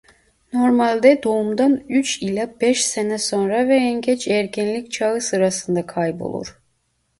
[0.53, 6.57] Normalde doğumdan üç ila beş sene sonra ve en geç ergenlik çağı sırasında kaybolur.